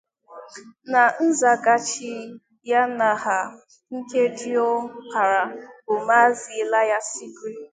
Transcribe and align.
Na 0.91 1.03
nzaghachi 1.27 2.13
ya 2.69 2.81
n'aha 2.97 3.39
nke 3.97 4.21
diọkpara 4.37 5.41
bụ 5.85 5.95
Maazị 6.07 6.49
Elias 6.63 7.09
Igwe 7.25 7.51